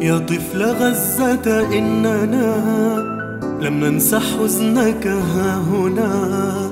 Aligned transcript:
يا 0.00 0.18
طفل 0.18 0.62
غزة 0.62 1.78
إننا 1.78 2.54
لم 3.60 3.84
ننسى 3.84 4.18
حزنك 4.18 5.06
ها 5.06 5.58
هنا. 5.58 6.70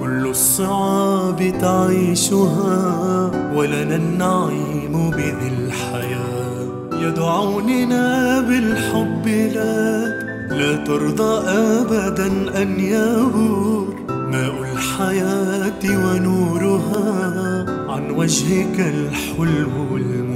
كل 0.00 0.26
الصعاب 0.26 1.52
تعيشها 1.60 3.30
ولنا 3.54 3.96
النعيم 3.96 5.10
بذي 5.10 5.52
الحياة. 5.58 6.68
يدعوننا 6.92 8.40
بالحب 8.40 9.26
لك 9.26 10.24
لا 10.50 10.76
ترضى 10.76 11.48
أبدا 11.48 12.26
أن 12.62 12.80
يبور 12.80 13.94
ماء 14.08 14.54
الحياة 14.72 15.82
ونورها. 15.84 17.04
عن 17.88 18.10
وجهك 18.10 18.80
الحلو 18.80 19.96
المنير 19.96 20.33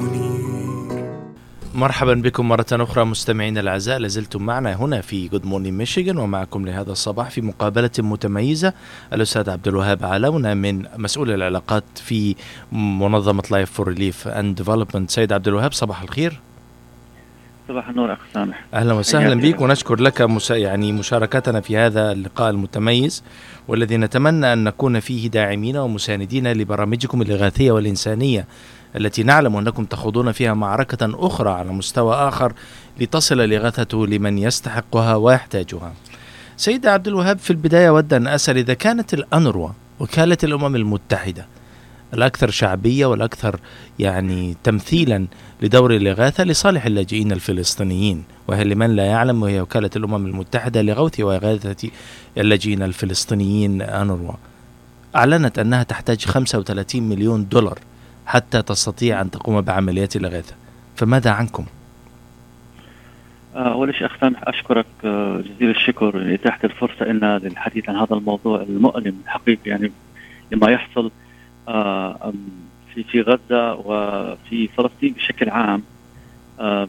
مرحبا 1.79 2.15
بكم 2.15 2.49
مرة 2.49 2.67
أخرى 2.73 3.05
مستمعينا 3.05 3.61
الأعزاء. 3.61 3.99
لازلتم 3.99 4.43
معنا 4.43 4.75
هنا 4.75 5.01
في 5.01 5.29
Good 5.29 5.47
Morning 5.47 5.75
Michigan 5.75 6.19
ومعكم 6.19 6.67
لهذا 6.67 6.93
الصباح 6.93 7.31
في 7.31 7.41
مقابلة 7.41 7.91
متميزة 7.99 8.73
الأستاذ 9.13 9.51
عبد 9.51 9.69
الوهاب 9.69 10.05
علونا 10.05 10.55
من 10.55 10.85
مسؤول 10.97 11.31
العلاقات 11.31 11.85
في 11.95 12.35
منظمة 12.73 13.43
Life 13.51 13.71
for 13.71 13.89
Relief 13.89 14.29
and 14.29 14.57
Development 14.57 15.11
سيد 15.11 15.33
عبد 15.33 15.49
الوهاب 15.49 15.73
صباح 15.73 16.03
الخير. 16.03 16.41
صباح 17.69 17.89
النور 17.89 18.13
اخ 18.13 18.19
سامح. 18.35 18.65
أهلا 18.75 18.93
وسهلا 18.93 19.35
بك 19.41 19.61
ونشكر 19.61 20.01
لك 20.01 20.23
مس... 20.23 20.51
يعني 20.51 20.93
مشاركتنا 20.93 21.61
في 21.61 21.77
هذا 21.77 22.13
اللقاء 22.13 22.51
المتميز 22.51 23.23
والذي 23.69 23.97
نتمنى 23.97 24.53
أن 24.53 24.65
نكون 24.65 25.01
فيه 25.01 25.29
داعمين 25.29 25.77
ومساندين 25.77 26.53
لبرامجكم 26.53 27.23
الإغاثية 27.23 27.73
والإنسانية. 27.73 28.47
التي 28.97 29.23
نعلم 29.23 29.57
أنكم 29.57 29.85
تخوضون 29.85 30.33
فيها 30.33 30.55
معركة 30.55 31.27
أخرى 31.27 31.51
على 31.51 31.73
مستوى 31.73 32.15
آخر 32.15 32.53
لتصل 33.01 33.41
الاغاثه 33.41 33.99
لمن 33.99 34.39
يستحقها 34.39 35.15
ويحتاجها. 35.15 35.93
سيد 36.57 36.87
عبد 36.87 37.09
الوهاب 37.09 37.39
في 37.39 37.51
البداية 37.51 37.89
أود 37.89 38.13
أن 38.15 38.27
أسأل 38.27 38.59
إذا 38.59 38.75
كانت 38.75 39.15
الأنروا 39.15 39.71
وكالة 40.01 40.39
الأمم 40.45 40.77
المتحدة 40.77 41.47
الأكثر 42.15 42.51
شعبية 42.51 43.07
والأكثر 43.07 43.61
يعني 43.99 44.57
تمثيلا 44.65 45.27
لدور 45.63 45.97
الاغاثه 45.97 46.45
لصالح 46.45 46.87
اللاجئين 46.87 47.33
الفلسطينيين 47.33 48.25
وهي 48.49 48.65
لمن 48.65 48.97
لا 48.97 49.05
يعلم 49.05 49.43
وهي 49.43 49.61
وكالة 49.61 49.91
الأمم 49.97 50.27
المتحدة 50.27 50.83
لغوث 50.83 51.21
واغاثه 51.21 51.91
اللاجئين 52.39 52.83
الفلسطينيين 52.83 53.83
أنروا 53.83 54.35
أعلنت 55.17 55.59
أنها 55.59 55.83
تحتاج 55.83 56.25
35 56.25 57.03
مليون 57.03 57.49
دولار 57.49 57.79
حتى 58.29 58.63
تستطيع 58.63 59.21
أن 59.21 59.31
تقوم 59.31 59.61
بعمليات 59.61 60.17
الاغاثه 60.17 60.55
فماذا 60.97 61.31
عنكم؟ 61.31 61.67
آه، 63.57 63.73
اول 63.73 63.95
شيء 63.95 64.09
سامح 64.21 64.41
أشكرك 64.49 64.87
آه، 65.05 65.41
جزيل 65.41 65.71
الشكر 65.71 66.17
لإتاحة 66.19 66.59
الفرصة 66.65 67.05
لنا 67.05 67.39
للحديث 67.39 67.89
عن 67.89 67.97
هذا 67.97 68.15
الموضوع 68.17 68.63
المؤلم 68.63 69.23
حقيقي 69.27 69.71
يعني 69.71 69.93
لما 70.53 70.71
يحصل 70.71 71.11
آه، 71.69 72.33
في 72.95 73.03
في 73.03 73.21
غزة 73.21 73.75
وفي 73.75 74.69
فلسطين 74.69 75.13
بشكل 75.13 75.51
عام. 75.51 75.83
أم، 76.61 76.89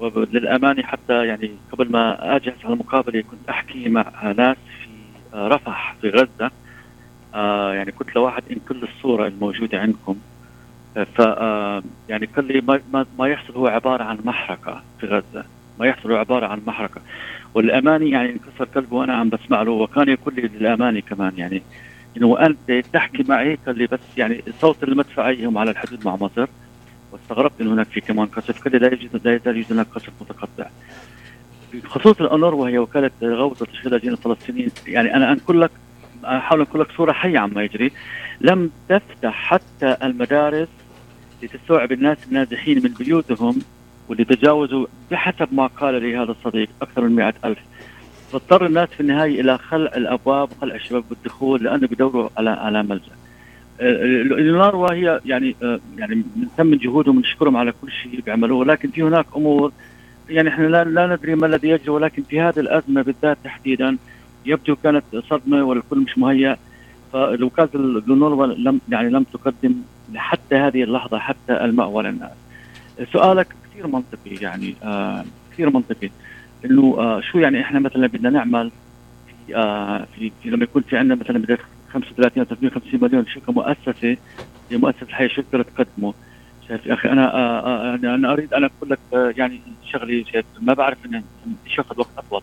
وللأمانة 0.00 0.82
حتى 0.82 1.26
يعني 1.26 1.50
قبل 1.72 1.92
ما 1.92 2.36
اجهز 2.36 2.54
على 2.64 2.74
المقابلة 2.74 3.20
كنت 3.20 3.48
أحكي 3.48 3.88
مع 3.88 4.32
ناس 4.36 4.56
في 4.56 4.88
رفح 5.34 5.96
في 6.00 6.28
آه، 7.34 7.74
يعني 7.74 7.92
كنت 7.92 8.16
لواحد 8.16 8.42
إن 8.50 8.56
كل 8.68 8.82
الصورة 8.82 9.26
الموجودة 9.26 9.80
عندكم. 9.80 10.16
ف 10.94 11.20
آه، 11.20 11.82
يعني 12.08 12.26
قال 12.26 12.44
لي 12.44 12.80
ما, 13.18 13.28
يحصل 13.28 13.54
هو 13.54 13.66
عبارة 13.66 14.04
عن 14.04 14.18
محرقة 14.24 14.82
في 15.00 15.06
غزة. 15.06 15.44
ما 15.80 15.86
يحصل 15.86 16.12
هو 16.12 16.18
عبارة 16.18 16.46
عن 16.46 16.60
محرقة. 16.66 17.00
والامانه 17.54 18.10
يعني 18.10 18.30
انكسر 18.30 18.64
قلبي 18.74 18.94
وأنا 18.94 19.14
عم 19.14 19.28
بسمع 19.28 19.62
له 19.62 19.70
وكان 19.72 20.08
يقول 20.08 20.34
لي 20.34 20.42
للامانه 20.42 21.00
كمان 21.00 21.32
يعني 21.36 21.62
إنه 22.16 22.38
أنت 22.46 22.86
تحكي 22.92 23.24
معي 23.28 23.58
قال 23.66 23.78
لي 23.78 23.86
بس 23.86 24.00
يعني 24.16 24.42
صوت 24.60 24.82
المدفعيه 24.82 25.48
هم 25.48 25.58
على 25.58 25.70
الحدود 25.70 26.06
مع 26.06 26.16
مصر. 26.20 26.46
واستغربت 27.12 27.60
إنه 27.60 27.72
هناك 27.74 27.86
في 27.86 28.00
كمان 28.00 28.26
قصف 28.26 28.64
قال 28.64 28.72
لي 28.72 28.78
لا 28.78 28.86
يوجد 28.86 29.20
لا 29.24 29.34
يزال 29.34 29.56
يوجد 29.56 29.72
هناك 29.72 29.86
قصف 29.94 30.10
متقطع. 30.20 30.66
بخصوص 31.74 32.20
الأنور 32.20 32.54
وهي 32.54 32.78
وكالة 32.78 33.10
غوث 33.22 33.62
وتشغيل 33.62 33.86
اللاجئين 33.86 34.12
الفلسطينيين 34.12 34.70
يعني 34.86 35.14
أنا 35.16 35.32
أنقل 35.32 35.60
لك 35.60 35.70
أحاول 36.24 36.60
أنقل 36.60 36.80
لك 36.80 36.92
صورة 36.96 37.12
حية 37.12 37.38
عما 37.38 37.62
يجري. 37.62 37.92
لم 38.40 38.70
تفتح 38.88 39.32
حتى 39.32 39.96
المدارس 40.02 40.68
لتستوعب 41.42 41.92
الناس 41.92 42.18
النازحين 42.28 42.82
من 42.82 42.94
بيوتهم 42.98 43.58
واللي 44.08 44.24
تجاوزوا 44.24 44.86
بحسب 45.10 45.48
ما 45.52 45.66
قال 45.66 46.02
لي 46.02 46.16
هذا 46.16 46.30
الصديق 46.30 46.68
أكثر 46.82 47.02
من 47.02 47.16
مئة 47.16 47.34
ألف 47.44 47.58
فاضطر 48.32 48.66
الناس 48.66 48.88
في 48.88 49.00
النهاية 49.00 49.40
إلى 49.40 49.58
خلع 49.58 49.90
الأبواب 49.96 50.48
وخلع 50.52 50.74
الشباب 50.74 51.04
بالدخول 51.10 51.64
لأنه 51.64 51.86
بدوروا 51.86 52.28
على 52.36 52.50
على 52.50 52.82
ملجأ. 52.82 53.12
النار 53.80 54.76
هي 54.76 55.20
يعني 55.24 55.56
آه، 55.62 55.80
يعني 55.98 56.24
بنثمن 56.36 56.78
جهودهم 56.78 57.16
ونشكرهم 57.16 57.56
على 57.56 57.72
كل 57.82 57.90
شيء 57.90 58.20
بيعملوه 58.20 58.58
ولكن 58.58 58.90
في 58.90 59.02
هناك 59.02 59.26
أمور 59.36 59.72
يعني 60.28 60.48
إحنا 60.48 60.66
لا, 60.66 60.84
لا 60.84 61.06
ندري 61.06 61.34
ما 61.34 61.46
الذي 61.46 61.68
يجري 61.68 61.90
ولكن 61.90 62.22
في 62.22 62.40
هذه 62.40 62.60
الأزمة 62.60 63.02
بالذات 63.02 63.38
تحديدا 63.44 63.96
يبدو 64.46 64.76
كانت 64.76 65.04
صدمة 65.30 65.62
والكل 65.62 65.98
مش 65.98 66.18
مهيأ 66.18 66.56
فوكاله 67.12 67.68
النور 68.08 68.46
لم 68.46 68.80
يعني 68.88 69.10
لم 69.10 69.22
تقدم 69.22 69.74
حتى 70.16 70.56
هذه 70.56 70.82
اللحظة 70.82 71.18
حتى 71.18 71.52
المأوى 71.64 72.02
للناس. 72.02 72.30
سؤالك 73.12 73.46
كثير 73.70 73.86
منطقي 73.86 74.34
يعني 74.40 74.74
آه 74.82 75.24
كثير 75.52 75.70
منطقي. 75.70 76.10
إنه 76.64 76.96
آه 76.98 77.20
شو 77.20 77.38
يعني 77.38 77.60
إحنا 77.60 77.78
مثلا 77.80 78.06
بدنا 78.06 78.30
نعمل 78.30 78.70
في, 79.46 79.56
آه 79.56 80.06
في, 80.18 80.32
لما 80.44 80.64
يكون 80.64 80.82
في 80.82 80.96
عندنا 80.96 81.14
مثلا 81.14 81.38
بدنا 81.38 81.58
35 81.92 82.38
أو 82.38 82.44
350 82.44 83.00
مليون 83.02 83.26
شو 83.26 83.40
كمؤسسه 83.40 84.16
هي 84.70 84.76
مؤسسة 84.76 85.02
الحياة 85.02 85.28
شو 85.28 85.42
تقدر 85.42 85.62
تقدمه؟ 85.62 86.14
شايف 86.68 86.86
يا 86.86 86.94
أخي 86.94 87.08
أنا 87.08 87.34
آه 87.34 87.60
آه 87.66 87.86
يعني 87.86 88.14
أنا 88.14 88.32
أريد 88.32 88.54
أنا 88.54 88.66
أقول 88.78 88.90
لك 88.90 88.98
آه 89.14 89.34
يعني 89.36 89.60
شغلي 89.92 90.24
شايف 90.32 90.46
ما 90.60 90.74
بعرف 90.74 90.98
ان 91.06 91.22
اخذ 91.78 91.98
وقت 92.00 92.08
أطول. 92.18 92.42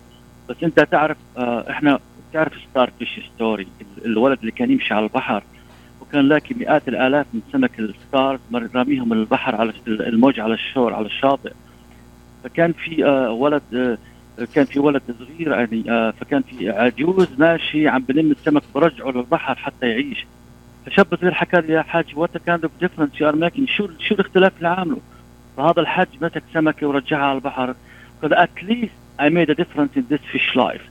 بس 0.50 0.56
أنت 0.64 0.80
تعرف 0.80 1.18
آه 1.38 1.72
إحنا 1.72 2.00
تعرف 2.34 2.54
starfish 2.72 3.20
story 3.36 3.68
الولد 4.06 4.40
اللي 4.40 4.52
كان 4.52 4.72
يمشي 4.72 4.94
على 4.94 5.04
البحر 5.06 5.44
وكان 6.10 6.28
لاقي 6.28 6.56
مئات 6.56 6.88
الآلاف 6.88 7.26
من 7.34 7.42
سمك 7.52 7.80
ال 7.80 7.90
stars 7.90 8.40
راميهم 8.76 9.14
البحر 9.14 9.56
على 9.56 9.74
الموج 9.88 10.40
على 10.40 10.54
ال 10.54 10.60
shore 10.60 10.94
على 10.94 11.06
الشاطئ. 11.06 11.52
فكان 12.44 12.74
في 12.74 13.06
آه 13.06 13.32
ولد 13.32 13.62
آه 13.74 13.98
كان 14.56 14.66
في 14.66 14.80
ولد 14.80 15.02
صغير 15.20 15.52
يعني 15.52 15.92
آه 15.92 16.12
فكان 16.12 16.42
في 16.42 16.70
عجوز 16.70 17.28
ماشي 17.38 17.88
عم 17.88 18.02
بلم 18.02 18.32
السمك 18.32 18.64
برجعه 18.76 19.12
للبحر 19.12 19.56
حتى 19.56 19.90
يعيش. 19.90 20.26
فشاب 20.86 21.16
صغير 21.16 21.34
حكى 21.34 21.62
لي 21.62 21.74
يا 21.74 21.82
حاج 21.82 22.06
what 22.16 22.38
kind 22.38 22.62
difference 22.82 23.22
you 23.22 23.30
are 23.30 23.52
شو 23.66 23.88
شو 24.00 24.16
الاختلاف 24.16 24.52
اللي 24.58 24.68
عامله؟ 24.70 24.98
فهذا 25.58 25.82
الحاج 25.82 26.08
مسك 26.22 26.44
سمكة 26.54 26.88
ورجعها 26.88 27.26
على 27.26 27.36
البحر. 27.36 27.76
قال 28.22 28.34
at 28.34 28.64
least 28.64 28.92
I 29.22 29.30
made 29.30 29.50
a 29.50 29.54
difference 29.54 29.90
in 29.98 30.04
this 30.10 30.22
fish 30.32 30.56
life 30.56 30.82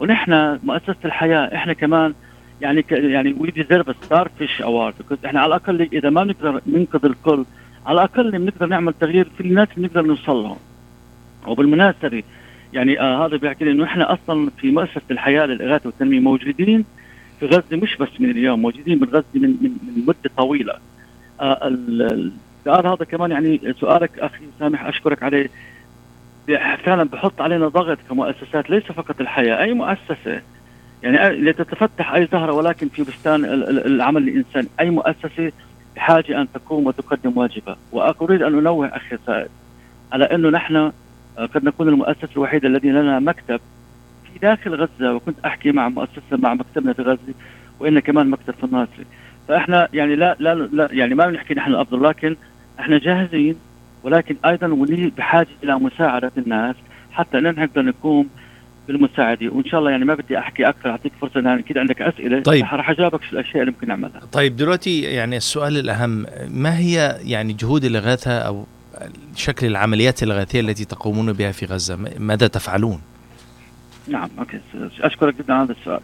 ونحن 0.00 0.58
مؤسسة 0.64 0.96
الحياة 1.04 1.54
إحنا 1.54 1.72
كمان 1.72 2.14
يعني 2.62 2.84
يعني 2.90 3.36
we 3.38 3.50
deserve 3.50 3.96
starfish 4.04 4.62
award 4.62 4.94
إحنا 5.26 5.40
على 5.40 5.48
الأقل 5.48 5.88
إذا 5.92 6.10
ما 6.10 6.24
بنقدر 6.24 6.60
ننقذ 6.66 7.04
الكل 7.04 7.44
على 7.86 7.94
الأقل 7.94 8.30
بنقدر 8.30 8.66
نعمل 8.66 8.94
تغيير 9.00 9.28
في 9.38 9.40
الناس 9.40 9.68
اللي 9.76 9.86
نقدر 9.88 10.02
نوصل 10.02 10.42
لهم. 10.42 10.56
وبالمناسبة 11.46 12.22
يعني 12.72 13.00
آه 13.00 13.26
هذا 13.26 13.36
بيحكي 13.36 13.70
إنه 13.70 13.84
إحنا 13.84 14.12
أصلا 14.12 14.50
في 14.58 14.70
مؤسسة 14.70 15.00
الحياة 15.10 15.46
للإغاثة 15.46 15.86
والتنمية 15.86 16.20
موجودين 16.20 16.84
في 17.40 17.46
غزة 17.46 17.76
مش 17.76 17.96
بس 17.96 18.08
من 18.20 18.30
اليوم 18.30 18.62
موجودين 18.62 19.00
من 19.00 19.08
غزة 19.08 19.24
من 19.34 19.40
من, 19.42 19.70
من 19.82 20.04
مدة 20.06 20.30
طويلة. 20.36 20.74
آه 21.40 21.58
السؤال 21.68 22.86
هذا 22.86 23.04
كمان 23.04 23.30
يعني 23.30 23.74
سؤالك 23.80 24.18
أخي 24.18 24.44
سامح 24.58 24.84
أشكرك 24.84 25.22
عليه. 25.22 25.50
فعلا 26.84 27.04
بحط 27.04 27.40
علينا 27.40 27.68
ضغط 27.68 27.98
كمؤسسات 28.08 28.70
ليس 28.70 28.82
فقط 28.82 29.20
الحياة 29.20 29.62
أي 29.62 29.72
مؤسسة 29.74 30.42
يعني 31.02 31.40
لتتفتح 31.40 32.12
أي 32.12 32.28
زهرة 32.32 32.52
ولكن 32.52 32.88
في 32.88 33.02
بستان 33.02 33.44
العمل 33.86 34.28
الإنساني. 34.28 34.68
أي 34.80 34.90
مؤسسة 34.90 35.52
بحاجة 35.96 36.40
أن 36.40 36.46
تقوم 36.52 36.86
وتقدم 36.86 37.32
واجبها 37.38 37.76
واريد 37.92 38.42
أن 38.42 38.58
أنوه 38.58 38.86
أخي 38.86 39.18
سائد 39.26 39.48
على 40.12 40.24
أنه 40.24 40.48
نحن 40.48 40.92
قد 41.36 41.64
نكون 41.64 41.88
المؤسسة 41.88 42.28
الوحيدة 42.36 42.68
الذي 42.68 42.90
لنا 42.90 43.18
مكتب 43.18 43.60
في 44.24 44.38
داخل 44.42 44.74
غزة. 44.74 45.14
وكنت 45.14 45.36
أحكي 45.44 45.72
مع 45.72 45.88
مؤسسة 45.88 46.20
مع 46.32 46.54
مكتبنا 46.54 46.92
في 46.92 47.02
غزة 47.02 47.34
وإن 47.80 47.98
كمان 47.98 48.30
مكتب 48.30 48.54
في 48.54 48.64
الناصري. 48.64 49.04
فإحنا 49.48 49.88
يعني 49.92 50.16
لا 50.16 50.36
لا, 50.38 50.54
لا 50.54 50.88
يعني 50.92 51.14
ما 51.14 51.26
بنحكي 51.26 51.54
نحن 51.54 51.70
الأفضل 51.70 52.04
لكن 52.04 52.36
إحنا 52.80 52.98
جاهزين. 52.98 53.56
ولكن 54.02 54.36
أيضا 54.44 54.66
ولي 54.66 55.12
بحاجة 55.16 55.48
إلى 55.64 55.74
مساعدة 55.78 56.32
الناس 56.38 56.76
حتى 57.12 57.40
نقدر 57.40 57.82
نقوم 57.82 58.28
بالمساعدة. 58.88 59.48
وإن 59.48 59.64
شاء 59.64 59.80
الله 59.80 59.90
يعني 59.90 60.04
ما 60.04 60.14
بدي 60.14 60.38
أحكي 60.38 60.68
أكثر 60.68 60.90
أعطيك 60.90 61.12
فرصة 61.20 61.40
ان 61.40 61.46
أكيد 61.46 61.78
عندك 61.78 62.02
أسئلة. 62.02 62.42
طيب. 62.42 62.64
راح 62.64 62.90
أجاوبك 62.90 63.22
شو 63.22 63.32
الأشياء 63.32 63.60
اللي 63.60 63.72
ممكن 63.72 63.88
نعملها. 63.88 64.20
طيب 64.32 64.56
دلوقتي 64.56 65.00
يعني 65.00 65.36
السؤال 65.36 65.78
الأهم 65.78 66.26
ما 66.48 66.78
هي 66.78 67.18
يعني 67.24 67.52
جهود 67.52 67.84
الاغاثه 67.84 68.38
أو 68.38 68.66
شكل 69.36 69.66
العمليات 69.66 70.22
الإغاثية 70.22 70.60
التي 70.60 70.84
تقومون 70.84 71.32
بها 71.32 71.52
في 71.52 71.66
غزة؟ 71.66 71.98
ماذا 72.18 72.46
تفعلون؟ 72.46 73.00
نعم 74.08 74.28
أوكي. 74.38 74.60
أشكرك 75.00 75.34
جدا 75.34 75.54
على 75.54 75.64
هذا 75.64 75.72
السؤال. 75.72 76.00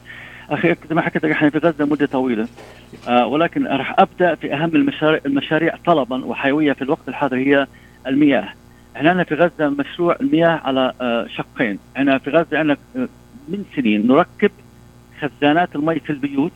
أخي 0.50 0.76
زي 0.88 0.94
ما 0.94 1.02
حكيت 1.02 1.24
لك 1.24 1.30
إحنا 1.30 1.50
في 1.50 1.58
غزة 1.58 1.84
مدة 1.84 2.06
طويلة. 2.06 2.48
آه 3.08 3.26
ولكن 3.26 3.66
راح 3.66 3.94
أبدأ 3.98 4.34
في 4.34 4.54
أهم 4.54 4.76
المشاريع 4.76 5.20
المشاريع 5.26 5.76
طلبا 5.86 6.24
وحيوية 6.24 6.72
في 6.72 6.82
الوقت 6.82 7.08
الحاضر 7.08 7.36
هي 7.36 7.66
المياه. 8.06 8.48
إحنا 8.98 9.10
عندنا 9.10 9.24
في 9.24 9.34
غزة 9.34 9.68
مشروع 9.68 10.16
المياه 10.20 10.48
على 10.64 10.92
آه 11.00 11.26
شقين. 11.26 11.78
إحنا 11.96 12.18
في 12.18 12.30
غزة 12.30 12.58
عندنا 12.58 12.76
آه، 12.96 13.08
من 13.48 13.64
سنين 13.76 14.06
نركب 14.06 14.50
خزانات 15.20 15.76
المي 15.76 16.00
في 16.00 16.10
البيوت 16.10 16.52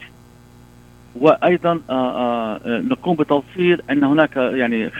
وأيضا 1.15 1.81
آه، 1.91 2.61
نقوم 2.67 3.17
بتوصيل 3.17 3.83
أن 3.91 4.05
هناك 4.05 4.37
يعني 4.37 4.91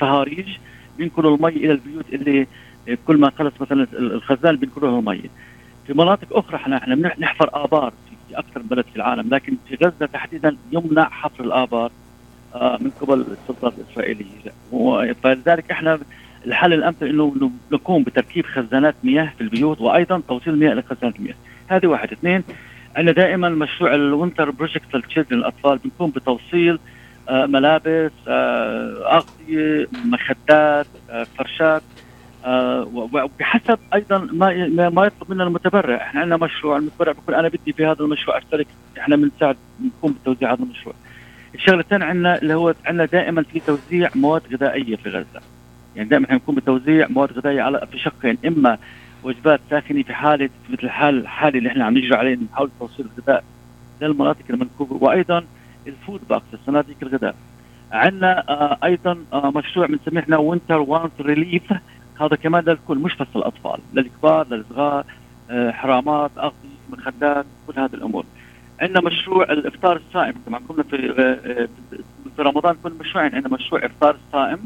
صهاريج 0.00 0.48
بينقلوا 0.98 1.36
المي 1.36 1.48
إلى 1.48 1.72
البيوت 1.72 2.04
اللي 2.12 2.46
كل 3.06 3.16
ما 3.16 3.30
خلص 3.38 3.52
مثلا 3.60 3.86
الخزان 3.92 4.56
بينقلوا 4.56 4.98
المي. 4.98 5.20
في 5.86 5.92
مناطق 5.92 6.36
أخرى 6.36 6.56
إحنا 6.56 6.76
إحنا 6.76 6.94
بنحفر 6.94 7.50
آبار 7.64 7.92
في 8.30 8.38
أكثر 8.38 8.60
من 8.60 8.66
بلد 8.66 8.84
في 8.90 8.96
العالم 8.96 9.34
لكن 9.34 9.56
في 9.68 9.74
غزة 9.84 10.06
تحديدا 10.06 10.56
يمنع 10.72 11.08
حفر 11.08 11.44
الآبار 11.44 11.90
من 12.54 12.90
قبل 13.00 13.24
السلطات 13.42 13.72
الإسرائيلية. 13.78 14.52
فلذلك 15.22 15.70
إحنا 15.70 15.98
الحل 16.46 16.72
الأمثل 16.72 17.06
إنه 17.06 17.50
نقوم 17.72 18.02
بتركيب 18.02 18.46
خزانات 18.46 18.94
مياه 19.04 19.32
في 19.38 19.40
البيوت 19.40 19.80
وأيضا 19.80 20.22
توصيل 20.28 20.58
مياه 20.58 20.74
لخزانات 20.74 21.16
المياه 21.16 21.34
هذه 21.68 21.86
واحد 21.86 22.12
اثنين 22.12 22.42
عندنا 22.96 23.12
دائما 23.12 23.48
مشروع 23.48 23.94
ال 23.94 24.02
winter 24.02 24.50
project 24.50 24.94
لل 24.94 25.03
children 25.03 25.38
الأطفال 25.38 25.78
بنكون 25.78 26.10
بتوصيل 26.10 26.78
آه 27.28 27.46
ملابس 27.46 28.12
آه 28.28 29.14
اغطيه 29.16 29.86
مخدات 30.04 30.86
آه 31.10 31.26
فرشات 31.38 31.82
آه 32.44 32.88
وبحسب 32.94 33.78
أيضا 33.94 34.18
ما 34.18 34.68
ما 34.88 35.06
يطلب 35.06 35.30
منا 35.30 35.44
المتبرع، 35.44 35.96
إحنا 35.96 36.20
عندنا 36.20 36.36
مشروع 36.36 36.76
المتبرع 36.76 37.12
بيقول 37.12 37.34
أنا 37.34 37.48
بدي 37.48 37.72
في 37.72 37.86
هذا 37.86 38.00
المشروع 38.00 38.38
أشترك 38.38 38.66
إحنا 38.98 39.16
بنساعد 39.16 39.56
بنقوم 39.78 40.16
بتوزيع 40.22 40.52
هذا 40.52 40.62
المشروع. 40.62 40.94
الشغلة 41.54 41.80
الثانية 41.80 42.06
عندنا 42.06 42.38
اللي 42.42 42.54
هو 42.54 42.74
عندنا 42.86 43.04
دائما 43.04 43.42
في 43.42 43.60
توزيع 43.60 44.10
مواد 44.14 44.42
غذائية 44.52 44.96
في 44.96 45.08
غزة. 45.08 45.53
يعني 45.96 46.08
دائما 46.08 46.26
إحنا 46.26 46.40
بتوزيع 46.48 47.08
مواد 47.08 47.32
غذائية 47.32 47.62
على 47.62 47.86
في 47.92 47.98
شقين 47.98 48.38
إما 48.46 48.78
وجبات 49.22 49.60
ساخنة 49.70 50.02
في 50.02 50.14
حالة 50.14 50.50
مثل 50.70 50.84
الحال 50.84 51.18
الحالي 51.18 51.58
اللي 51.58 51.68
إحنا 51.68 51.84
عم 51.84 51.98
نجري 51.98 52.16
عليه 52.16 52.38
نحاول 52.52 52.70
توصيل 52.80 53.06
الغذاء 53.18 53.44
للمناطق 54.02 54.44
المنكوبه 54.50 55.04
وأيضا 55.04 55.44
ال 55.86 55.93
food 55.93 56.20
box 56.30 56.44
صناديق 56.66 56.96
الغذاء. 57.02 57.34
عندنا 57.92 58.44
آه 58.48 58.78
أيضا 58.84 59.18
آه 59.32 59.50
مشروع 59.56 59.86
بنسميه 59.86 60.20
إحنا 60.20 60.36
winter 60.36 60.78
want 60.78 61.20
relief 61.20 61.62
هذا 62.20 62.36
كمان 62.36 62.64
للكل 62.64 62.98
مش 62.98 63.16
بس 63.16 63.26
للأطفال 63.36 63.80
للكبار 63.94 64.46
للصغار 64.50 65.04
آه 65.50 65.70
حرامات 65.70 66.30
اغطيه 66.38 66.68
مخدات 66.90 67.46
كل 67.66 67.80
هذه 67.80 67.94
الأمور. 67.94 68.24
عندنا 68.80 69.00
مشروع 69.00 69.44
الإفطار 69.44 69.96
الصائم. 69.96 70.34
طبعا 70.46 70.60
كنا 70.68 70.82
في 70.82 70.96
آه 71.18 71.68
في 72.36 72.42
رمضان 72.42 72.76
كل 72.82 72.92
مشروعين. 73.00 73.34
عندنا 73.34 73.54
مشروع 73.54 73.86
إفطار 73.86 74.16
الصائم. 74.26 74.58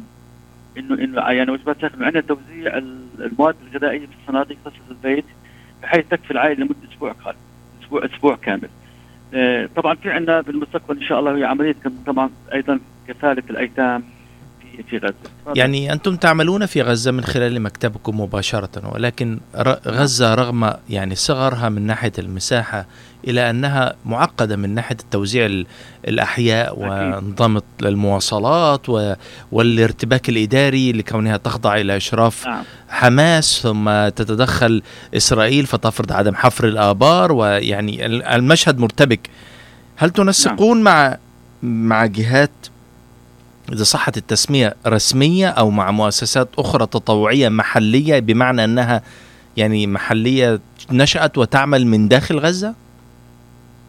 إنه 0.78 0.94
إنه 0.94 1.20
يعني 1.30 1.50
وجبات 1.50 1.80
ساخنه 1.80 2.06
عندنا 2.06 2.22
توزيع 2.22 2.76
المواد 3.19 3.56
الغذائية 3.66 4.06
في 4.06 4.12
الصناديق 4.22 4.56
تصل 4.64 4.76
البيت 4.90 5.25
بحيث 5.82 6.04
تكفي 6.10 6.30
العائله 6.30 6.60
لمدة 6.60 6.75
أسبوع 6.92 7.12
كامل 7.25 7.36
أسبوع 7.82 8.04
أسبوع 8.04 8.36
كامل. 8.36 8.69
آه 9.34 9.69
طبعا 9.76 9.94
في 9.94 10.10
عندنا 10.10 10.42
في 10.42 10.50
المستقبل 10.50 10.96
إن 10.96 11.02
شاء 11.02 11.20
الله 11.20 11.36
هي 11.36 11.44
عملية 11.44 11.76
طبعا 12.06 12.30
أيضا 12.54 12.80
كفالة 13.08 13.42
الأيتام 13.50 14.04
في 14.82 14.98
غزة. 14.98 15.14
يعني 15.56 15.92
أنتم 15.92 16.16
تعملون 16.16 16.66
في 16.66 16.82
غزة 16.82 17.10
من 17.10 17.25
خلال 17.25 17.62
مكتبكم 17.62 18.20
مباشرة 18.20 18.92
ولكن 18.94 19.40
غزة 19.86 20.34
رغم 20.34 20.72
يعني 20.90 21.14
صغرها 21.14 21.69
من 21.69 21.82
ناحية 21.82 22.12
المساحة 22.19 22.86
إلى 23.28 23.50
أنها 23.50 23.94
معقدة 24.04 24.56
من 24.56 24.75
ناحية 24.75 24.96
التوزيع 25.00 25.64
الأحياء 26.08 26.75
ونظام 26.78 27.60
المواصلات 27.82 28.86
والارتباك 29.52 30.28
الإداري 30.28 30.92
لكونها 30.92 31.36
تخضع 31.36 31.76
إلى 31.76 31.96
أشراف 31.96 32.46
نعم. 32.46 32.62
حماس 32.88 33.60
ثم 33.62 34.08
تتدخل 34.08 34.82
إسرائيل 35.16 35.66
فتفرض 35.66 36.12
عدم 36.12 36.34
حفر 36.34 36.69
الآبار 36.69 37.32
ويعني 37.32 38.06
المشهد 38.06 38.78
مرتبك 38.78 39.30
هل 39.96 40.10
تنسقون 40.10 40.82
مع 40.82 41.19
مع 41.62 42.06
جهات 42.06 42.50
إذا 43.72 43.84
صحت 43.84 44.16
التسمية 44.16 44.74
رسمية 44.86 45.48
أو 45.48 45.70
مع 45.70 45.90
مؤسسات 45.90 46.48
أخرى 46.58 46.86
تطوعية 46.86 47.48
محلية 47.48 48.18
بمعنى 48.18 48.64
أنها 48.64 49.02
يعني 49.56 49.86
محلية 49.86 50.60
نشأت 50.92 51.38
وتعمل 51.38 51.86
من 51.86 52.08
داخل 52.08 52.38
غزة؟ 52.38 52.74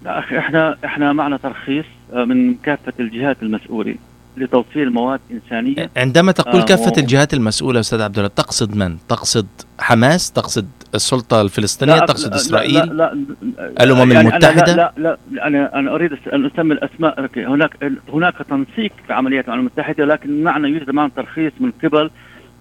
لا 0.06 0.20
أخي 0.20 0.38
إحنا 0.38 0.78
إحنا 0.86 1.14
معنا 1.14 1.38
ترخيص 1.38 1.86
من 2.14 2.56
كافة 2.56 2.94
الجهات 3.00 3.44
المسؤولة 3.44 3.96
لتوصيل 4.38 4.94
مواد 4.94 5.20
إنسانية 5.32 5.90
عندما 5.98 6.32
تقول 6.32 6.62
كافة 6.62 6.94
الجهات 6.98 7.34
المسؤولة 7.34 7.80
أستاذ 7.80 8.02
عبد 8.02 8.18
الله 8.18 8.30
تقصد 8.30 8.76
من؟ 8.76 8.98
تقصد 9.08 9.48
حماس؟ 9.80 10.32
تقصد 10.32 10.68
السلطة 10.96 11.42
الفلسطينية؟ 11.42 11.94
لا 11.96 12.06
تقصد 12.06 12.30
لا 12.30 12.36
إسرائيل؟ 12.36 12.74
لا 12.74 12.94
لا 12.94 13.16
لا 13.58 13.84
الأمم 13.84 14.12
يعني 14.12 14.30
المتحدة؟ 14.30 14.74
أنا 14.74 14.76
لا, 14.76 14.94
لا 14.98 15.18
لا 15.32 15.48
أنا 15.48 15.80
أنا 15.80 15.96
أريد 15.96 16.12
أن 16.34 16.46
أسمي 16.46 16.74
الأسماء 16.74 17.30
هناك 17.38 17.92
هناك 18.14 18.36
تنسيق 18.50 18.92
في 19.08 19.14
عمليات 19.14 19.46
الأمم 19.46 19.60
المتحدة 19.60 20.06
لكن 20.06 20.44
معنا 20.44 20.68
يوجد 20.68 20.92
معنا 20.92 21.12
ترخيص 21.16 21.54
من 21.60 21.72
قبل 21.84 22.12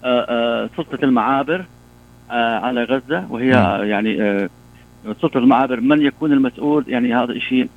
آآ 0.04 0.26
آآ 0.28 0.68
سلطة 0.76 1.04
المعابر 1.04 1.64
على 2.30 2.84
غزة 2.84 3.26
وهي 3.30 3.50
م. 3.50 3.84
يعني 3.84 4.48
سلطة 5.22 5.38
المعابر 5.38 5.80
من 5.80 6.02
يكون 6.02 6.32
المسؤول 6.32 6.84
يعني 6.88 7.14
هذا 7.14 7.38
شيء 7.38 7.68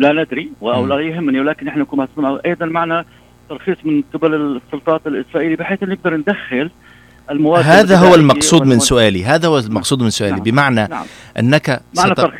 لا 0.00 0.12
ندري 0.12 0.50
أو. 0.62 0.86
لا 0.86 1.00
يهمني 1.00 1.40
ولكن 1.40 1.66
نحن 1.66 1.86
مسؤولين 1.92 2.38
أيضا 2.46 2.66
معنا 2.66 3.04
ترخيص 3.48 3.76
من 3.84 4.02
قبل 4.14 4.34
السلطات 4.34 5.06
الإسرائيلية 5.06 5.56
بحيث 5.56 5.82
أن 5.82 5.88
نقدر 5.88 6.16
ندخل 6.16 6.70
المواد 7.30 7.64
هذا 7.64 7.96
هو 7.96 8.14
المقصود 8.14 8.62
من 8.62 8.78
سؤالي 8.78 9.24
هذا 9.24 9.48
هو 9.48 9.58
المقصود 9.58 10.02
من 10.02 10.10
سؤالي 10.10 10.32
نعم. 10.32 10.42
بمعنى 10.42 10.86
نعم 10.90 11.06
أنك 11.38 11.80
معنا 11.96 12.14
ست... 12.14 12.30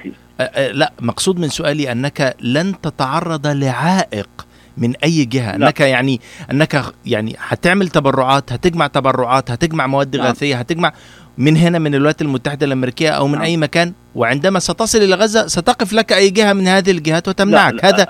لا 0.72 0.92
مقصود 1.00 1.38
من 1.38 1.48
سؤالي 1.48 1.92
أنك 1.92 2.36
لن 2.40 2.74
تتعرض 2.82 3.46
لعائق 3.46 4.28
من 4.76 4.96
أي 5.04 5.24
جهة 5.24 5.56
لا. 5.56 5.66
أنك 5.66 5.80
يعني 5.80 6.20
أنك 6.50 6.84
يعني 7.06 7.36
هتعمل 7.38 7.88
تبرعات 7.88 8.52
هتجمع 8.52 8.86
تبرعات 8.86 9.50
هتجمع 9.50 9.86
مواد 9.86 10.16
نعم. 10.16 10.26
غاثيه 10.26 10.56
هتجمع 10.56 10.92
من 11.38 11.56
هنا 11.56 11.78
من 11.78 11.94
الولايات 11.94 12.22
المتحدة 12.22 12.66
الأمريكية 12.66 13.10
أو 13.10 13.26
من 13.26 13.32
نعم. 13.34 13.42
أي 13.42 13.56
مكان 13.56 13.92
وعندما 14.14 14.58
ستصل 14.58 14.98
إلى 14.98 15.14
غزة 15.14 15.46
ستقف 15.46 15.92
لك 15.92 16.12
أي 16.12 16.30
جهة 16.30 16.52
من 16.52 16.68
هذه 16.68 16.90
الجهات 16.90 17.28
وتمنعك 17.28 17.74
لا، 17.74 17.88
هذا 17.88 18.06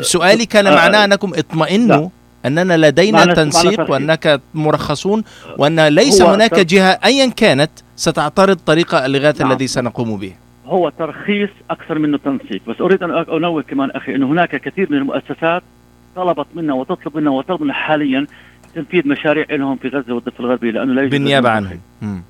سؤالي 0.00 0.46
كان 0.46 0.64
معناه 0.64 1.04
أنكم 1.04 1.32
اطمئنوا 1.34 2.08
أننا 2.48 2.86
لدينا 2.86 3.18
معنا- 3.18 3.34
تنسيق. 3.34 3.90
وأنك 3.90 4.40
مرخصون 4.54 5.22
وأن 5.58 5.80
ليس 5.88 6.22
هو 6.22 6.28
هناك 6.34 6.50
تر- 6.50 6.62
جهة 6.62 6.98
ايا 7.04 7.26
كانت 7.30 7.70
ستعترض 7.96 8.56
طريقه 8.56 9.06
الاغاثه 9.06 9.44
نعم. 9.44 9.52
الذي 9.52 9.66
سنقوم 9.66 10.16
به. 10.16 10.32
هو 10.66 10.88
ترخيص 10.98 11.50
أكثر 11.70 11.98
منه 11.98 12.18
تنسيق. 12.18 12.60
بس 12.68 12.80
أريد 12.80 13.02
أن 13.02 13.10
أنوه 13.10 13.62
كمان 13.62 13.90
أخي 13.90 14.14
إنه 14.14 14.26
هناك 14.26 14.56
كثير 14.56 14.86
من 14.90 14.98
المؤسسات 14.98 15.62
طلبت 16.16 16.46
منا 16.54 16.74
وتطلب 16.74 17.16
منا 17.16 17.30
وتطلب 17.30 17.62
منا 17.62 17.72
حاليا 17.72 18.26
تنفيذ 18.74 19.08
مشاريع 19.08 19.46
لهم 19.50 19.76
في 19.76 19.88
غزة 19.88 20.14
والضفة 20.14 20.40
الغربية 20.40 20.70
لأنه 20.70 20.92
لا 20.94 21.00
يوجد 21.02 21.12
بالنيابة 21.14 21.48
لهم 21.48 21.56
عنهم. 21.56 21.80
مم. 22.02 22.22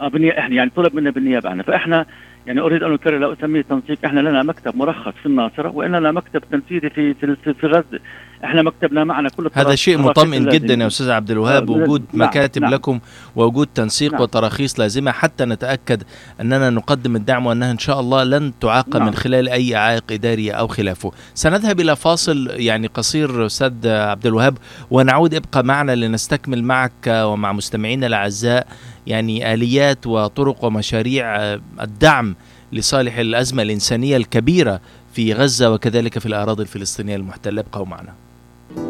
آه 0.00 0.08
بالنيابه 0.08 0.38
إحنا 0.38 0.54
يعني 0.54 0.70
طلب 0.76 0.94
منا 0.96 1.10
بالنيابة 1.10 1.50
عنها 1.50 1.62
فإحنا 1.64 2.06
يعني 2.46 2.60
أريد 2.60 2.82
أن 2.82 2.92
أكرر 2.94 3.18
لا 3.18 3.32
أسميه 3.32 3.62
تنسيق. 3.62 3.98
إحنا 4.04 4.20
لنا 4.20 4.42
مكتب 4.42 4.76
مرخص 4.76 5.12
في 5.22 5.26
الناصرة 5.26 5.68
وان 5.70 5.96
لنا 5.96 6.12
مكتب 6.12 6.42
تنفيذي 6.52 6.90
في 6.90 7.14
في, 7.14 7.36
في, 7.44 7.54
في 7.54 7.66
غزة. 7.66 8.00
إحنا 8.44 8.62
مكتبنا 8.62 9.04
معنا 9.04 9.28
كل 9.28 9.50
هذا 9.52 9.74
شيء 9.74 9.98
مطمئن. 9.98 10.48
جدا 10.48 10.74
يا 10.74 10.86
أستاذ 10.86 11.10
عبد 11.10 11.30
الوهاب 11.30 11.68
وجود 11.68 12.04
نعم، 12.12 12.28
مكاتب 12.28 12.62
نعم. 12.62 12.70
لكم 12.74 13.00
ووجود 13.36 13.68
تنسيق 13.74 14.12
نعم. 14.12 14.20
وتراخيص 14.22 14.80
لازمة 14.80 15.10
حتى 15.12 15.44
نتأكد 15.44 16.02
أننا 16.40 16.70
نقدم 16.70 17.16
الدعم 17.16 17.46
وأنها 17.46 17.70
إن 17.70 17.78
شاء 17.78 18.00
الله 18.00 18.24
لن 18.24 18.52
تعاقب 18.60 18.96
نعم. 18.96 19.06
من 19.06 19.14
خلال 19.14 19.48
أي 19.48 19.74
عائق 19.74 20.04
إداري 20.10 20.50
أو 20.50 20.66
خلافه. 20.66 21.12
سنذهب 21.34 21.80
إلى 21.80 21.96
فاصل 21.96 22.50
يعني 22.50 22.86
قصير 22.86 23.46
أستاذ 23.46 23.88
عبد 23.88 24.26
الوهاب 24.26 24.58
ونعود 24.90 25.34
ابقى 25.34 25.64
معنا 25.64 25.94
لنستكمل 25.94 26.64
معك 26.64 27.06
ومع 27.06 27.52
مستمعينا 27.52 28.06
الأعزاء 28.06 28.66
يعني 29.06 29.54
آليات 29.54 30.06
وطرق 30.06 30.64
ومشاريع 30.64 31.36
الدعم 31.80 32.34
لصالح 32.72 33.16
الأزمة 33.18 33.62
الإنسانية 33.62 34.16
الكبيرة 34.16 34.80
في 35.12 35.32
غزة 35.32 35.70
وكذلك 35.70 36.18
في 36.18 36.26
الأراضي 36.26 36.62
الفلسطينية 36.62 37.16
المحتلة 37.16 37.60
ابقوا 37.60 37.86
معنا. 37.86 38.12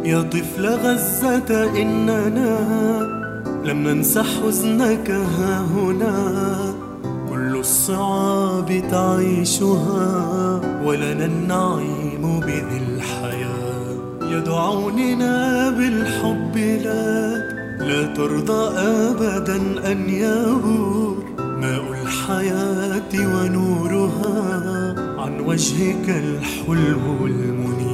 يا 0.04 0.22
طفل 0.22 0.66
غزة 0.66 1.80
إننا 1.82 2.58
لم 3.64 3.88
ننسى 3.88 4.22
حزنك 4.22 5.10
ها 5.10 5.60
هنا. 5.74 6.74
كل 7.30 7.56
الصعاب 7.56 8.82
تعيشها 8.90 10.60
ولنا 10.84 11.24
النعيم 11.24 12.40
بذي 12.40 12.82
الحياة. 12.88 13.96
يدعوننا 14.22 15.70
بالحب 15.70 16.56
لك 16.56 17.52
لا 17.80 18.14
ترضى 18.14 18.78
أبدا 18.78 19.56
أن 19.92 20.08
يبور 20.08 21.24
ماء 21.38 21.84
الحياة 22.02 23.12
ونورها. 23.14 24.40
عن 25.18 25.40
وجهك 25.40 26.08
الحلو 26.08 27.26
المنير. 27.26 27.91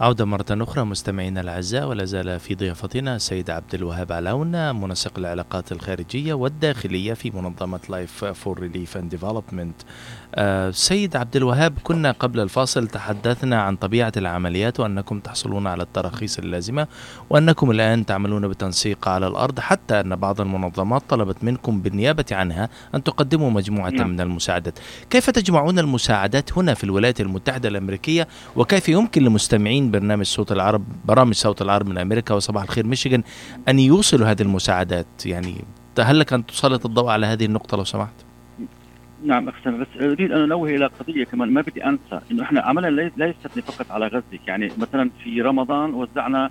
عودة 0.00 0.24
مرة 0.24 0.46
أخرى 0.50 0.84
مستمعينا 0.84 1.40
الأعزاء 1.40 1.88
ولا 1.88 2.04
زال 2.04 2.40
في 2.40 2.54
ضيافتنا 2.54 3.16
السيد 3.16 3.50
عبد 3.50 3.74
الوهاب 3.74 4.12
علاون 4.12 4.74
منسق 4.80 5.18
العلاقات 5.18 5.72
الخارجية 5.72 6.34
والداخلية 6.34 7.14
في 7.14 7.30
منظمة 7.30 7.80
Life 7.88 8.24
for 8.24 8.60
Relief 8.60 8.96
and 8.96 9.10
Development 9.10 9.82
سيد 10.70 11.16
عبد 11.16 11.36
الوهاب 11.36 11.78
كنا 11.84 12.10
قبل 12.10 12.40
الفاصل 12.40 12.88
تحدثنا 12.88 13.62
عن 13.62 13.76
طبيعة 13.76 14.12
العمليات 14.16 14.80
وأنكم 14.80 15.20
تحصلون 15.20 15.66
على 15.66 15.82
التراخيص 15.82 16.38
اللازمة 16.38 16.86
وأنكم 17.30 17.70
الآن 17.70 18.06
تعملون 18.06 18.48
بتنسيق 18.48 19.08
على 19.08 19.26
الأرض 19.26 19.60
حتى 19.60 20.00
أن 20.00 20.16
بعض 20.16 20.40
المنظمات 20.40 21.02
طلبت 21.08 21.44
منكم 21.44 21.80
بالنيابة 21.80 22.24
عنها 22.32 22.68
أن 22.94 23.02
تقدموا 23.02 23.50
مجموعة 23.50 23.90
نعم. 23.90 24.08
من 24.08 24.20
المساعدات 24.20 24.78
كيف 25.10 25.30
تجمعون 25.30 25.78
المساعدات 25.78 26.58
هنا 26.58 26.74
في 26.74 26.84
الولايات 26.84 27.20
المتحدة 27.20 27.68
الأمريكية 27.68 28.28
وكيف 28.56 28.88
يمكن 28.88 29.22
لمستمعين 29.22 29.90
برنامج 29.90 30.26
صوت 30.26 30.52
العرب 30.52 30.84
برامج 31.04 31.34
صوت 31.34 31.62
العرب 31.62 31.88
من 31.88 31.98
أمريكا 31.98 32.34
وصباح 32.34 32.62
الخير 32.62 32.86
ميشيغان 32.86 33.22
أن 33.68 33.78
يوصلوا 33.78 34.30
هذه 34.30 34.42
المساعدات 34.42 35.26
يعني 35.26 35.64
هل 36.00 36.18
لك 36.18 36.32
أن 36.32 36.46
تسلط 36.46 36.86
الضوء 36.86 37.08
على 37.08 37.26
هذه 37.26 37.44
النقطة 37.44 37.76
لو 37.76 37.84
سمحت؟ 37.84 38.29
نعم 39.24 39.48
أخي 39.48 39.70
بس 39.70 39.86
أريد 40.00 40.32
أن 40.32 40.42
أنوه 40.42 40.68
إلى 40.68 40.86
قضية 40.86 41.24
كمان 41.24 41.50
ما 41.52 41.60
بدي 41.60 41.84
أنسى 41.84 42.20
إنه 42.30 42.42
إحنا 42.42 42.60
عملنا 42.60 43.10
لا 43.16 43.26
يستثني 43.26 43.62
فقط 43.62 43.90
على 43.90 44.06
غزة. 44.06 44.38
يعني 44.46 44.70
مثلا 44.78 45.10
في 45.24 45.42
رمضان 45.42 45.94
وزعنا 45.94 46.50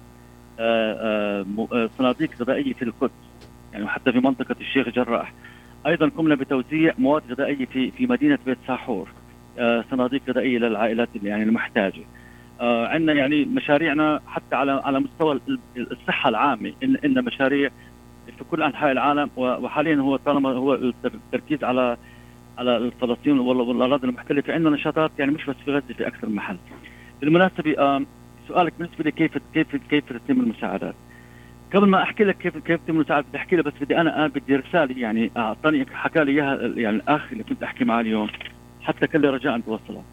آه، 0.60 0.94
آه، 0.94 1.68
آه، 1.74 1.90
صناديق 1.98 2.30
غذائية 2.42 2.74
في 2.74 2.82
القدس. 2.82 3.12
يعني 3.74 3.88
حتى 3.88 4.12
في 4.12 4.20
منطقة 4.20 4.56
الشيخ 4.62 4.90
جراح. 4.90 5.34
أيضا 5.88 6.10
قمنا 6.18 6.36
بتوزيع 6.36 6.94
مواد 6.98 7.24
غذائية 7.32 7.66
في 7.66 7.92
في 7.92 8.08
مدينة 8.08 8.40
بيت 8.46 8.58
ساحور 8.68 9.08
صناديق 9.92 10.22
غذائية 10.30 10.58
للعائلات 10.58 11.10
اللي 11.16 11.30
يعني 11.30 11.44
المحتاجة. 11.44 12.02
عندنا 12.62 13.14
يعني 13.14 13.46
مشاريعنا 13.46 14.22
حتى 14.28 14.56
على 14.56 14.72
على 14.72 15.00
مستوى 15.00 15.40
الصحة 15.78 16.30
العامة. 16.30 16.74
ان 16.84 16.96
إن 17.06 17.26
مشاريع 17.26 17.70
في 18.38 18.44
كل 18.52 18.64
أنحاء 18.64 18.92
العالم 18.92 19.30
وحاليا 19.38 19.96
هو 19.96 20.16
طالما 20.16 20.50
هو 20.50 20.74
التركيز 20.74 21.64
على 21.64 21.98
على 22.60 22.92
فلسطين 23.02 23.40
والاراضي 23.40 24.08
المحتله 24.08 24.44
عندنا 24.48 24.70
نشاطات 24.70 25.12
يعني 25.20 25.32
مش 25.32 25.46
بس 25.46 25.56
في 25.66 25.72
غزة 25.72 25.94
في 25.98 26.08
أكثر 26.08 26.30
محل. 26.30 26.58
بالمناسبة 27.22 27.76
سؤالك 28.48 28.74
بالنسبة 28.80 29.04
لي 29.04 29.12
كيف 29.12 29.38
كيف 29.54 29.76
كيف 29.76 30.14
تتم 30.14 30.40
المساعدات؟ 30.40 30.96
قبل 31.74 31.88
ما 31.88 32.04
أحكي 32.04 32.24
لك 32.24 32.38
كيف 32.38 32.58
كيف 32.58 32.80
تتم 32.82 32.96
المساعدات 32.96 33.26
بدي 33.30 33.38
أحكي 33.38 33.56
لك 33.56 33.66
بس 33.66 33.74
بدي 33.82 33.98
أنا 33.98 34.28
بدي 34.28 34.56
رسالة 34.56 35.00
يعني 35.00 35.32
أعطاني 35.38 35.86
حكى 35.94 36.24
لي 36.24 36.32
إياها 36.32 36.56
يعني 36.56 36.96
الأخ 36.96 37.32
اللي 37.32 37.44
كنت 37.44 37.64
أحكي 37.64 37.86
معه 37.86 38.00
اليوم 38.00 38.30
حتى 38.82 39.08
كان 39.08 39.22
لي 39.22 39.30
رجاء 39.30 39.56
أن 39.56 39.66
توصلها. 39.66 40.04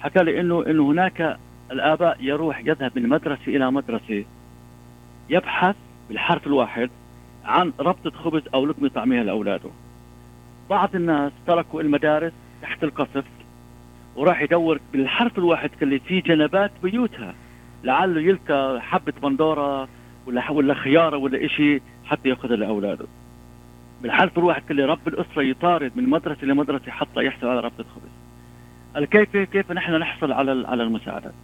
حكى 0.00 0.24
لي 0.24 0.40
إنه 0.40 0.66
إنه 0.66 0.90
هناك 0.90 1.38
الآباء 1.72 2.16
يروح 2.20 2.60
يذهب 2.60 2.92
من 2.98 3.08
مدرسة 3.08 3.46
إلى 3.48 3.70
مدرسة 3.70 4.24
يبحث 5.30 5.76
بالحرف 6.08 6.46
الواحد 6.46 6.90
عن 7.44 7.72
ربطة 7.80 8.10
خبز 8.10 8.42
أو 8.54 8.66
لقمة 8.66 8.88
طعمية 8.88 9.22
لأولاده. 9.22 9.70
بعض 10.70 10.96
الناس 10.96 11.32
تركوا 11.46 11.80
المدارس 11.80 12.32
تحت 12.62 12.84
القصف 12.84 13.24
وراح 14.16 14.42
يدور 14.42 14.80
بالحرف 14.92 15.38
الواحد 15.38 15.70
اللي 15.82 15.98
في 15.98 16.20
جنبات 16.20 16.70
بيوتها. 16.82 17.34
لعله 17.84 18.20
يلقى 18.20 18.80
حبة 18.82 19.12
بندورة 19.22 19.88
ولا 20.26 20.50
ولا 20.50 20.74
خيارة 20.74 21.16
ولا 21.16 21.44
إشي 21.44 21.80
حتى 22.04 22.28
ياخذها 22.28 22.56
لأولاده. 22.56 23.06
بالحرف 24.02 24.38
الواحد 24.38 24.62
اللي 24.70 24.84
رب 24.84 25.08
الأسرة 25.08 25.42
يطارد 25.42 25.92
من 25.96 26.08
مدرسة 26.08 26.46
لمدرسة 26.46 26.90
حتى 26.90 27.24
يحصل 27.24 27.46
على 27.46 27.60
ربطة 27.60 27.84
خبز 27.84 29.04
كيف 29.04 29.36
كيف 29.36 29.72
نحن 29.72 29.92
نحصل 29.92 30.32
على 30.32 30.66
على 30.68 30.82
المساعدات؟ 30.82 31.34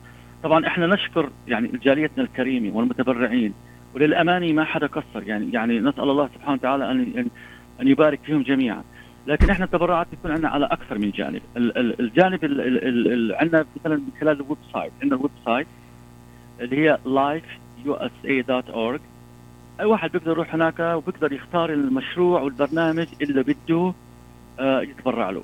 طبعا 0.42 0.66
إحنا 0.66 0.87
نشكر 0.87 1.30
يعني 1.49 1.68
جاليتنا 1.68 2.25
الكريمة 2.25 2.76
والمتبرعين 2.76 3.54
وللامانه 3.95 4.52
ما 4.52 4.64
حدا 4.64 4.87
قصر. 4.87 5.23
يعني 5.23 5.52
يعني 5.52 5.80
نسأل 5.80 6.11
الله 6.11 6.28
سبحانه 6.35 6.52
وتعالى 6.52 6.90
ان 6.90 7.28
أن 7.80 7.88
يبارك 7.88 8.21
فيهم 8.25 8.42
جميعا. 8.42 8.83
لكن 9.26 9.50
إحنا 9.50 9.64
التبرعات 9.64 10.06
بتكون 10.12 10.30
عندنا 10.30 10.49
على 10.49 10.66
أكثر 10.66 10.99
من 10.99 11.11
جانب. 11.11 11.42
الجانب 12.00 12.45
عندنا 13.40 13.64
مثلا 13.80 13.97
من 13.97 14.11
خلال 14.21 14.37
ال 14.40 14.59
website. 14.73 14.93
عندنا 15.02 15.16
ال 15.19 15.31
website 15.45 15.66
اللي 16.61 16.76
هي 16.76 16.99
lifeusa.org 17.04 19.00
أي 19.80 19.85
واحد 19.87 20.12
بيقدر 20.12 20.30
يروح 20.30 20.54
هناك 20.54 20.80
وبيقدر 20.80 21.33
يختار 21.33 21.73
المشروع 21.73 22.40
والبرنامج 22.40 23.06
اللي 23.23 23.42
بده 23.42 23.92
آه، 24.61 24.80
يتبرع 24.80 25.30
له. 25.30 25.42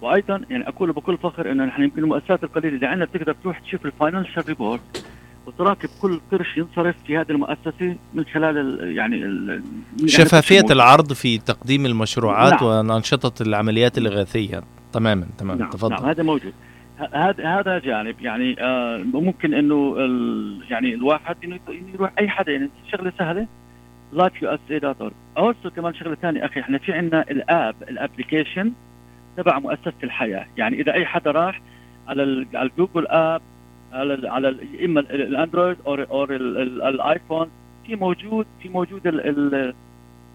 وأيضا 0.00 0.42
يعني 0.50 0.68
أقول 0.68 0.92
بكل 0.92 1.16
فخر 1.18 1.50
إنه 1.52 1.64
نحن 1.64 1.82
يمكن 1.82 2.02
المؤسسات 2.02 2.44
القليلة 2.44 2.74
اللي 2.74 2.86
عندنا 2.86 3.04
بتقدر 3.04 3.32
تروح 3.42 3.58
تشوف 3.58 3.86
ال 3.86 3.92
financial 3.92 4.48
report 4.48 5.06
وتراقب 5.50 5.88
كل 6.02 6.20
قرش 6.32 6.56
ينصرف 6.56 6.96
في 7.06 7.18
هذه 7.18 7.30
المؤسسة 7.30 7.96
من 8.14 8.24
خلال 8.24 8.58
ال 8.58 8.96
يعني 8.96 9.16
ال 9.16 9.62
شفافية 10.06 10.64
العرض 10.70 11.12
في 11.12 11.38
تقديم 11.38 11.86
المشروعات 11.86 12.62
نعم. 12.62 12.88
وأنشطة 12.88 13.42
العمليات 13.42 13.98
الاغاثيه 13.98 14.62
تماما 14.92 15.26
تماما. 15.38 15.60
نعم. 15.60 15.70
تفضل. 15.70 15.94
نعم 15.94 16.04
هذا 16.04 16.22
موجود. 16.22 16.52
هذا 17.14 17.46
هذا 17.46 17.78
جانب 17.78 18.20
يعني 18.20 18.56
آه 18.60 18.96
ممكن 19.12 19.54
إنه 19.54 19.96
يعني 20.70 20.94
الواحد 20.94 21.36
إنه 21.44 21.58
يروح 21.94 22.12
أي 22.18 22.28
حدا 22.28 22.52
يعني 22.52 22.70
شغلة 22.92 23.12
سهلة. 23.18 23.46
dot 24.70 25.12
org 25.38 25.56
كمان 25.76 25.94
شغلة 25.94 26.14
ثانية 26.14 26.44
أخي 26.44 26.60
إحنا 26.60 26.78
في 26.78 26.92
عندنا 26.92 27.24
ال 27.30 27.41
app 27.41 27.74
ال 27.82 27.89
application 27.89 28.72
تبع 29.36 29.58
مؤسسة 29.58 29.92
الحياة. 30.02 30.46
يعني 30.56 30.80
إذا 30.80 30.92
أي 30.92 31.06
حدا 31.06 31.30
راح 31.30 31.60
على 32.08 32.46
على 32.54 32.70
ال 32.70 32.75
Google 32.75 33.06
app 33.06 33.42
على 33.92 34.28
على 34.28 34.56
اما 34.84 35.00
ال 35.00 35.10
Android 35.10 35.76
أو 35.86 35.94
أو 35.94 36.24
ال 36.88 36.97
iPhone 36.97 37.50
في 37.86 37.96
موجود 37.96 38.46
في 38.62 38.68
موجود 38.68 39.06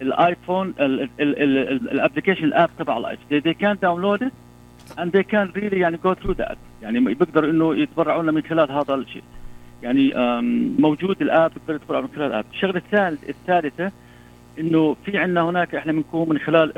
الايفون 0.02 0.74
الابلكيشن 0.80 2.44
الاب 2.44 2.70
تبع 2.80 2.98
الايفون 2.98 3.42
they 3.42 3.54
can 3.54 3.78
download 3.86 4.22
it 4.28 4.34
and 4.98 5.12
they 5.12 5.24
can 5.24 5.52
really 5.56 5.78
يعني 5.78 5.98
go 5.98 6.14
through 6.14 6.38
that 6.38 6.58
يعني 6.82 7.00
بيقدروا 7.00 7.52
انه 7.52 7.76
يتبرعوا 7.76 8.24
لنا 8.24 8.32
من 8.32 8.42
خلال 8.42 8.72
هذا 8.72 8.96
الشيء 8.96 9.24
يعني 9.84 10.14
موجود 10.80 11.22
ال 11.22 11.29
app 11.29 11.52
بيقدروا 11.52 11.76
يتبرعوا 11.76 12.04
من 12.04 12.10
خلال 12.16 12.28
ال 12.28 12.32
app 12.32 12.46
الشغله 12.54 12.78
الثالث 12.78 13.30
الثالثه 13.30 13.92
انه 14.60 14.96
في 15.06 15.18
عندنا 15.18 15.42
هناك 15.42 15.76
إحنا 15.76 15.92
بنكون 15.92 16.30
من 16.30 16.38
خلال 16.38 16.72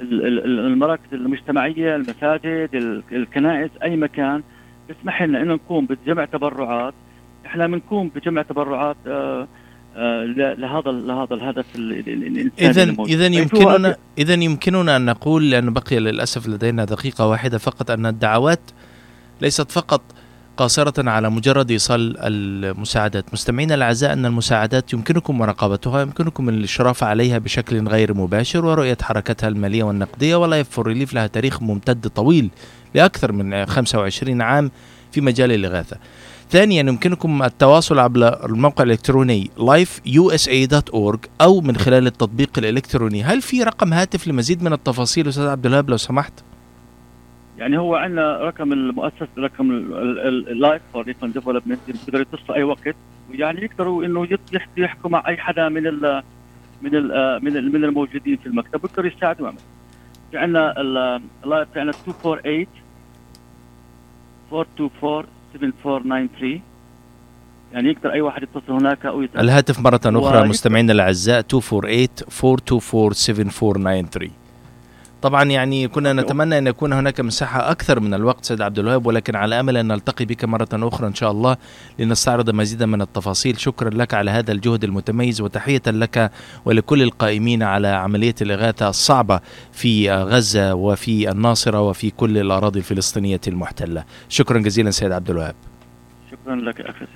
المراكز 0.00 1.14
المجتمعيه 1.14 1.96
المساجد 1.96 2.68
الكنائس 3.12 3.70
اي 3.82 3.96
مكان 3.96 4.42
بيسمح 4.92 5.22
لنا 5.22 5.42
إنه 5.42 5.54
نقوم 5.54 5.86
بجمع 5.86 6.24
تبرعات؟ 6.24 6.94
إحنا 7.46 7.66
بنقوم 7.66 8.08
بجمع 8.08 8.42
تبرعات 8.42 8.96
آه 9.06 9.48
آه 9.96 10.24
لهذا 10.24 10.90
لهذا 10.90 11.34
الهدف 11.34 11.66
اذا 12.58 12.96
اذا 13.08 13.26
يمكننا 13.26 13.96
اذا 14.18 14.34
يمكننا 14.34 14.96
أن 14.96 15.04
نقول 15.04 15.50
لأنه 15.50 15.70
بقي 15.70 15.98
للأسف 15.98 16.48
لدينا 16.48 16.84
دقيقة 16.84 17.26
واحدة 17.26 17.58
فقط 17.58 17.90
أن 17.90 18.06
الدعوات 18.06 18.60
ليست 19.40 19.70
فقط 19.70 20.02
قاصرة 20.56 21.10
على 21.10 21.30
مجرد 21.30 21.70
إيصال 21.70 22.16
المساعدات. 22.18 23.24
مستمعينا 23.32 23.74
الأعزاء 23.74 24.12
أن 24.12 24.26
المساعدات 24.26 24.92
يمكنكم 24.92 25.38
مراقبتها 25.38 26.02
يمكنكم 26.02 26.48
الإشراف 26.48 27.04
عليها 27.04 27.38
بشكل 27.38 27.88
غير 27.88 28.14
مباشر 28.14 28.64
ورؤية 28.64 28.98
حركتها 29.02 29.48
المالية 29.48 29.82
والنقدية 29.84 30.36
ولا 30.36 30.60
يفر 30.60 30.86
ريليف 30.86 31.14
لها 31.14 31.26
تاريخ 31.26 31.62
ممتد 31.62 32.08
طويل 32.08 32.50
لأكثر 32.94 33.32
من 33.32 33.66
25 33.66 34.42
عام 34.42 34.70
في 35.12 35.20
مجال 35.20 35.52
الإغاثة. 35.52 35.96
ثانيا 36.50 36.80
يمكنكم 36.80 37.42
التواصل 37.42 37.98
عبر 37.98 38.46
الموقع 38.46 38.84
الإلكتروني 38.84 39.50
lifeusa.org 39.58 41.18
أو 41.40 41.60
من 41.60 41.76
خلال 41.76 42.06
التطبيق 42.06 42.58
الإلكتروني. 42.58 43.22
هل 43.22 43.42
في 43.42 43.62
رقم 43.62 43.92
هاتف 43.92 44.28
لمزيد 44.28 44.62
من 44.62 44.72
التفاصيل 44.72 45.28
أستاذ 45.28 45.46
عبد 45.46 45.66
الوهاب 45.66 45.90
لو 45.90 45.96
سمحت؟ 45.96 46.32
يعني 47.58 47.78
هو 47.78 47.94
عندنا 47.94 48.36
رقم 48.38 48.72
المؤسسة 48.72 49.28
رقم 49.38 49.70
ال 49.70 49.92
Life 49.92 50.82
for 50.92 51.04
Relief 51.06 51.23
and 51.23 51.32
Development 51.32 51.78
بيقدروا 51.88 52.20
يتصلوا 52.20 52.56
أي 52.56 52.62
وقت 52.62 52.94
ويعني 53.30 53.62
يقدروا 53.64 54.04
إنه 54.04 54.28
يحكوا 54.76 55.10
مع 55.10 55.22
أي 55.28 55.36
حدا 55.36 55.68
من 55.68 55.86
ال 55.86 56.22
من 56.82 56.94
ال 56.94 57.38
من 57.44 57.56
ال 57.56 57.72
من 57.72 57.84
الموجودين 57.84 58.36
في 58.36 58.46
المكتب 58.46 58.80
بيقدروا 58.80 59.10
يساعدوا 59.10 59.50
في 60.30 60.38
عندنا 60.38 60.80
اللايف 60.80 61.68
في 61.72 61.80
عندنا 61.80 61.96
248 62.06 62.66
424 64.52 65.24
7493 65.54 66.60
يعني 67.72 67.88
يقدر 67.90 68.12
أي 68.12 68.20
واحد 68.20 68.42
يتصل 68.42 68.72
هناك 68.72 69.06
أو 69.06 69.22
يسأل. 69.22 69.40
الهاتف 69.40 69.80
مرة 69.80 70.00
أخرى 70.06 70.48
مستمعينا 70.48 70.92
الأعزاء 70.92 71.36
248 71.38 72.08
424 72.44 73.12
7493 73.12 74.30
طبعا 75.22 75.44
يعني 75.44 75.88
كنا 75.88 76.12
نتمنى 76.12 76.58
أن 76.58 76.66
يكون 76.66 76.92
هناك 76.92 77.20
مساحة 77.20 77.70
أكثر 77.70 78.00
من 78.00 78.14
الوقت 78.14 78.44
سيد 78.44 78.60
عبد 78.60 78.78
الوهاب 78.78 79.06
ولكن 79.06 79.36
على 79.36 79.60
أمل 79.60 79.76
أن 79.76 79.86
نلتقي 79.86 80.24
بك 80.24 80.44
مرة 80.44 80.68
أخرى 80.72 81.06
إن 81.06 81.14
شاء 81.14 81.30
الله 81.30 81.56
لنستعرض 81.98 82.50
مزيدا 82.50 82.86
من 82.86 83.02
التفاصيل. 83.02 83.60
شكرا 83.60 83.90
لك 83.90 84.14
على 84.14 84.30
هذا 84.30 84.52
الجهد 84.52 84.84
المتميز 84.84 85.40
وتحية 85.40 85.82
لك 85.86 86.30
ولكل 86.64 87.02
القائمين 87.02 87.62
على 87.62 87.88
عملية 87.88 88.34
الإغاثة 88.42 88.88
الصعبة 88.88 89.40
في 89.72 90.10
غزة 90.12 90.74
وفي 90.74 91.30
الناصرة 91.30 91.80
وفي 91.80 92.10
كل 92.10 92.38
الأراضي 92.38 92.78
الفلسطينية 92.78 93.40
المحتلة. 93.48 94.04
شكرا 94.28 94.58
جزيلا 94.58 94.90
سيد 94.90 95.12
عبد 95.12 95.30
الوهاب. 95.30 95.54
شكرا 96.30 96.56
لك 96.56 96.80
أخي 96.80 97.06